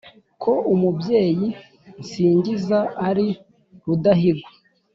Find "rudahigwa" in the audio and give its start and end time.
3.85-4.51